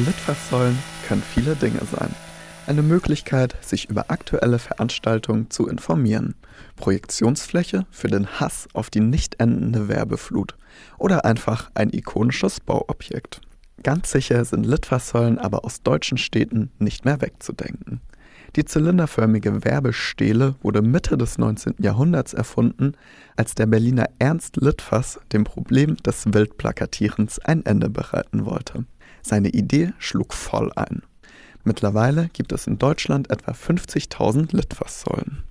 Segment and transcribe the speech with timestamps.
[0.00, 0.78] Litfaßsäulen
[1.08, 2.14] können viele Dinge sein.
[2.66, 6.34] Eine Möglichkeit, sich über aktuelle Veranstaltungen zu informieren.
[6.76, 10.56] Projektionsfläche für den Hass auf die nicht endende Werbeflut.
[10.98, 13.40] Oder einfach ein ikonisches Bauobjekt.
[13.82, 18.00] Ganz sicher sind Litfaßsäulen aber aus deutschen Städten nicht mehr wegzudenken.
[18.56, 21.74] Die zylinderförmige Werbestele wurde Mitte des 19.
[21.78, 22.94] Jahrhunderts erfunden,
[23.36, 28.84] als der Berliner Ernst Litfaß dem Problem des Wildplakatierens ein Ende bereiten wollte.
[29.28, 31.02] Seine Idee schlug voll ein.
[31.64, 35.42] Mittlerweile gibt es in Deutschland etwa 50.000 Litfaßsäulen.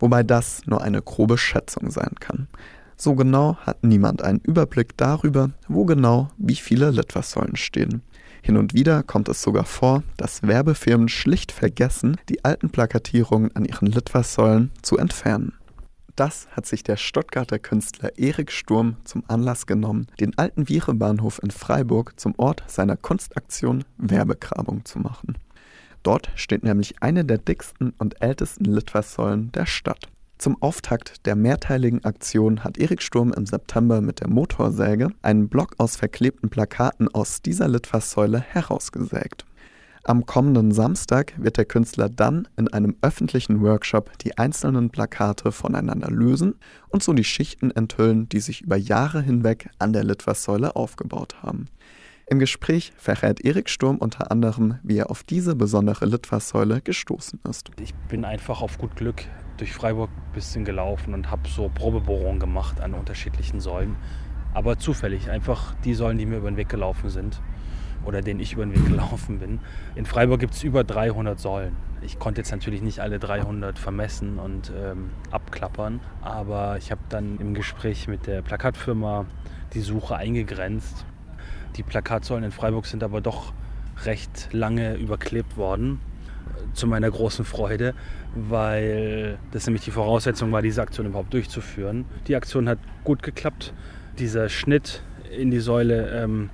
[0.00, 2.48] Wobei das nur eine grobe Schätzung sein kann.
[2.96, 8.02] So genau hat niemand einen Überblick darüber, wo genau wie viele Litfaßsäulen stehen.
[8.42, 13.64] Hin und wieder kommt es sogar vor, dass Werbefirmen schlicht vergessen, die alten Plakatierungen an
[13.64, 15.52] ihren Litfaßsäulen zu entfernen.
[16.20, 21.50] Das hat sich der Stuttgarter Künstler Erik Sturm zum Anlass genommen, den alten Virebahnhof in
[21.50, 25.38] Freiburg zum Ort seiner Kunstaktion Werbegrabung zu machen.
[26.02, 30.10] Dort steht nämlich eine der dicksten und ältesten Litfaßsäulen der Stadt.
[30.36, 35.76] Zum Auftakt der mehrteiligen Aktion hat Erik Sturm im September mit der Motorsäge einen Block
[35.78, 39.46] aus verklebten Plakaten aus dieser Litfaßsäule herausgesägt.
[40.04, 46.10] Am kommenden Samstag wird der Künstler dann in einem öffentlichen Workshop die einzelnen Plakate voneinander
[46.10, 46.54] lösen
[46.88, 51.68] und so die Schichten enthüllen, die sich über Jahre hinweg an der Litfaßsäule aufgebaut haben.
[52.26, 57.70] Im Gespräch verrät Erik Sturm unter anderem, wie er auf diese besondere Litfaßsäule gestoßen ist.
[57.78, 59.24] Ich bin einfach auf gut Glück
[59.58, 63.96] durch Freiburg ein bisschen gelaufen und habe so Probebohrungen gemacht an unterschiedlichen Säulen.
[64.54, 67.42] Aber zufällig, einfach die Säulen, die mir über den Weg gelaufen sind
[68.04, 69.60] oder denen ich über den Weg gelaufen bin.
[69.94, 71.76] In Freiburg gibt es über 300 Säulen.
[72.02, 77.38] Ich konnte jetzt natürlich nicht alle 300 vermessen und ähm, abklappern, aber ich habe dann
[77.38, 79.26] im Gespräch mit der Plakatfirma
[79.74, 81.04] die Suche eingegrenzt.
[81.76, 83.52] Die Plakatsäulen in Freiburg sind aber doch
[84.04, 86.00] recht lange überklebt worden
[86.72, 87.94] zu meiner großen Freude,
[88.34, 92.04] weil das nämlich die Voraussetzung war, diese Aktion überhaupt durchzuführen.
[92.26, 93.72] Die Aktion hat gut geklappt.
[94.18, 95.02] Dieser Schnitt
[95.36, 96.50] in die Säule ähm,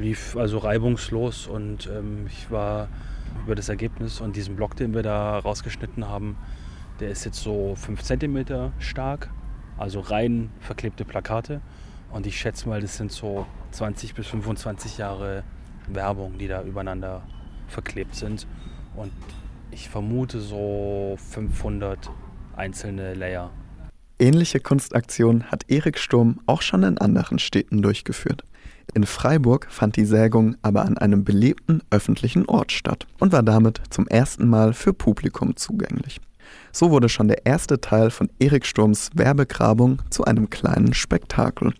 [0.00, 2.88] lief also reibungslos und ähm, ich war
[3.44, 6.36] über das Ergebnis und diesen Block, den wir da rausgeschnitten haben,
[7.00, 9.30] der ist jetzt so 5 cm stark,
[9.78, 11.60] also rein verklebte Plakate.
[12.10, 15.42] Und ich schätze mal, das sind so 20 bis 25 Jahre
[15.88, 17.22] Werbung, die da übereinander
[17.68, 18.46] verklebt sind.
[18.94, 19.12] Und
[19.70, 22.10] ich vermute so 500
[22.56, 23.50] einzelne Layer.
[24.18, 28.44] Ähnliche Kunstaktionen hat Erik Sturm auch schon in anderen Städten durchgeführt.
[28.96, 33.82] In Freiburg fand die Sägung aber an einem belebten öffentlichen Ort statt und war damit
[33.90, 36.18] zum ersten Mal für Publikum zugänglich.
[36.72, 41.74] So wurde schon der erste Teil von Erik Sturms Werbegrabung zu einem kleinen Spektakel.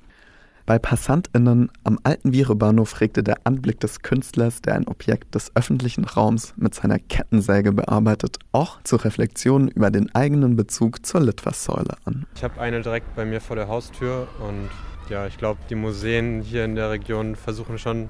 [0.67, 6.05] Bei PassantInnen am alten Virebahnhof regte der Anblick des Künstlers, der ein Objekt des öffentlichen
[6.05, 12.27] Raums mit seiner Kettensäge bearbeitet, auch zur Reflexion über den eigenen Bezug zur Litfaßsäule an.
[12.35, 14.69] Ich habe eine direkt bei mir vor der Haustür und
[15.09, 18.09] ja, ich glaube, die Museen hier in der Region versuchen schon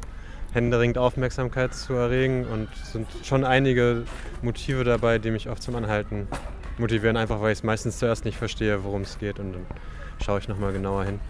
[0.52, 4.04] händeringend Aufmerksamkeit zu erregen und sind schon einige
[4.42, 6.28] Motive dabei, die mich oft zum Anhalten
[6.78, 9.66] motivieren, einfach weil ich es meistens zuerst nicht verstehe, worum es geht und dann
[10.24, 11.20] schaue ich nochmal genauer hin.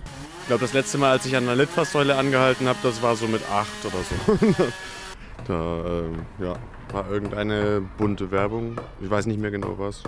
[0.42, 3.26] Ich glaube, das letzte Mal, als ich an einer Litfaßsäule angehalten habe, das war so
[3.26, 4.54] mit acht oder so.
[5.48, 6.54] da ähm, ja,
[6.92, 8.80] war irgendeine bunte Werbung.
[9.00, 10.04] Ich weiß nicht mehr genau was.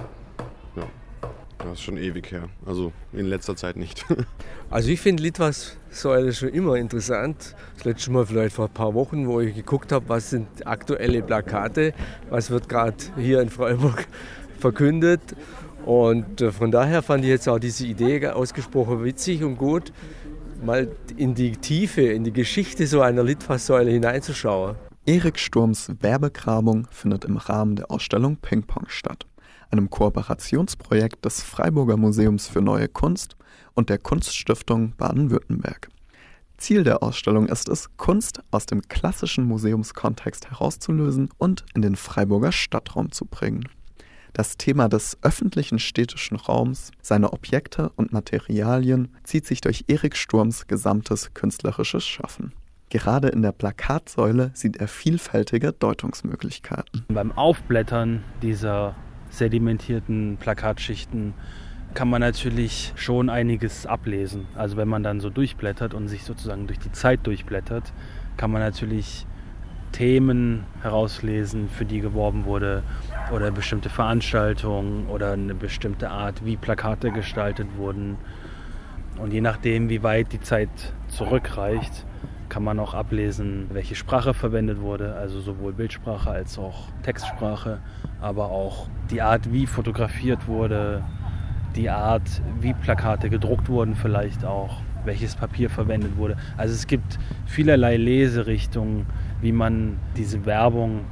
[1.58, 2.48] Das ist schon ewig her.
[2.64, 4.06] Also in letzter Zeit nicht.
[4.70, 7.54] also ich finde Litfaßsäule schon immer interessant.
[7.76, 11.22] Das letzte Mal vielleicht vor ein paar Wochen, wo ich geguckt habe, was sind aktuelle
[11.22, 11.94] Plakate,
[12.30, 14.06] was wird gerade hier in Freiburg
[14.58, 15.20] verkündet.
[15.84, 19.92] Und äh, von daher fand ich jetzt auch diese Idee ausgesprochen witzig und gut
[20.62, 24.76] mal in die Tiefe, in die Geschichte so einer Litfaßsäule hineinzuschauen.
[25.06, 29.26] Erik Sturms Werbegrabung findet im Rahmen der Ausstellung Ping Pong statt,
[29.70, 33.36] einem Kooperationsprojekt des Freiburger Museums für Neue Kunst
[33.74, 35.88] und der Kunststiftung Baden-Württemberg.
[36.59, 42.53] Ziel der Ausstellung ist es, Kunst aus dem klassischen Museumskontext herauszulösen und in den Freiburger
[42.53, 43.68] Stadtraum zu bringen.
[44.32, 50.66] Das Thema des öffentlichen städtischen Raums, seine Objekte und Materialien zieht sich durch Erik Sturms
[50.66, 52.53] gesamtes künstlerisches Schaffen.
[52.91, 57.04] Gerade in der Plakatsäule sieht er vielfältige Deutungsmöglichkeiten.
[57.09, 58.97] Beim Aufblättern dieser
[59.30, 61.34] sedimentierten Plakatschichten
[61.95, 64.47] kann man natürlich schon einiges ablesen.
[64.54, 67.92] Also wenn man dann so durchblättert und sich sozusagen durch die Zeit durchblättert,
[68.36, 69.27] kann man natürlich
[69.92, 72.83] Themen herauslesen, für die geworben wurde,
[73.33, 78.16] oder bestimmte Veranstaltungen oder eine bestimmte Art, wie Plakate gestaltet wurden.
[79.19, 80.69] Und je nachdem, wie weit die Zeit
[81.09, 82.04] zurückreicht,
[82.48, 87.78] kann man auch ablesen, welche Sprache verwendet wurde, also sowohl Bildsprache als auch Textsprache,
[88.21, 91.04] aber auch die Art, wie fotografiert wurde,
[91.77, 96.36] die Art, wie Plakate gedruckt wurden vielleicht auch, welches Papier verwendet wurde.
[96.56, 99.06] Also es gibt vielerlei Leserichtungen,
[99.41, 101.04] wie man diese Werbung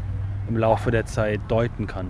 [0.48, 2.08] im Laufe der Zeit deuten kann.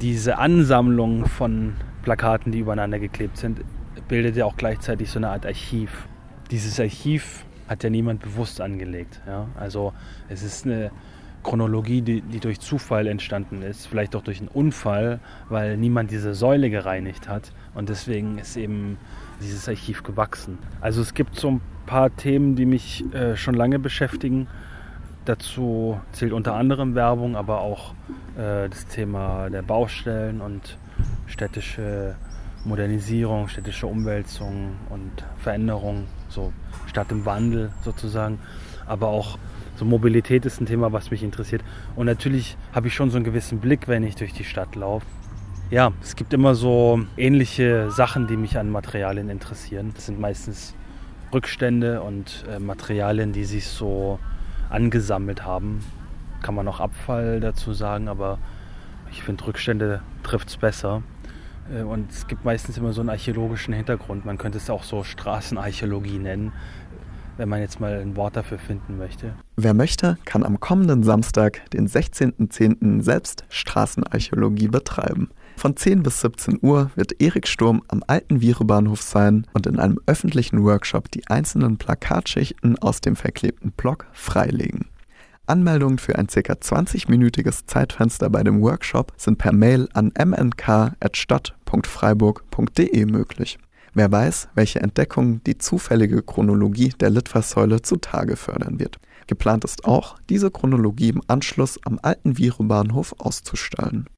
[0.00, 3.60] Diese Ansammlung von Plakaten, die übereinander geklebt sind,
[4.08, 6.08] bildet ja auch gleichzeitig so eine Art Archiv.
[6.50, 9.20] Dieses Archiv hat ja niemand bewusst angelegt.
[9.26, 9.48] Ja?
[9.58, 9.92] Also
[10.28, 10.90] es ist eine
[11.42, 16.34] Chronologie, die, die, durch Zufall entstanden ist, vielleicht auch durch einen Unfall, weil niemand diese
[16.34, 17.52] Säule gereinigt hat.
[17.74, 18.96] Und deswegen ist eben
[19.40, 20.58] dieses Archiv gewachsen.
[20.80, 24.48] Also es gibt so ein paar Themen, die mich äh, schon lange beschäftigen.
[25.26, 27.94] Dazu zählt unter anderem Werbung, aber auch
[28.36, 30.78] äh, das Thema der Baustellen und
[31.26, 32.16] städtische
[32.64, 36.52] Modernisierung, städtische Umwälzung und Veränderung, so
[36.86, 38.38] Stadt im Wandel sozusagen.
[38.86, 39.38] Aber auch
[39.76, 41.62] so Mobilität ist ein Thema, was mich interessiert.
[41.96, 45.06] Und natürlich habe ich schon so einen gewissen Blick, wenn ich durch die Stadt laufe.
[45.70, 49.92] Ja, es gibt immer so ähnliche Sachen, die mich an Materialien interessieren.
[49.94, 50.74] Das sind meistens
[51.32, 54.18] Rückstände und äh, Materialien, die sich so
[54.70, 55.80] angesammelt haben.
[56.42, 58.38] Kann man auch Abfall dazu sagen, aber
[59.10, 61.02] ich finde Rückstände trifft es besser.
[61.72, 64.24] Äh, und es gibt meistens immer so einen archäologischen Hintergrund.
[64.24, 66.52] Man könnte es auch so Straßenarchäologie nennen,
[67.36, 69.34] wenn man jetzt mal ein Wort dafür finden möchte.
[69.56, 75.30] Wer möchte, kann am kommenden Samstag, den 16.10., selbst Straßenarchäologie betreiben.
[75.56, 80.00] Von 10 bis 17 Uhr wird Erik Sturm am alten Virebahnhof sein und in einem
[80.06, 84.86] öffentlichen Workshop die einzelnen Plakatschichten aus dem verklebten Block freilegen.
[85.46, 86.40] Anmeldungen für ein ca.
[86.40, 93.58] 20-minütiges Zeitfenster bei dem Workshop sind per Mail an mnk.stadt.freiburg.de möglich.
[93.92, 98.98] Wer weiß, welche Entdeckung die zufällige Chronologie der Litfaßsäule zutage fördern wird.
[99.26, 104.06] Geplant ist auch, diese Chronologie im Anschluss am alten Virebahnhof auszustellen.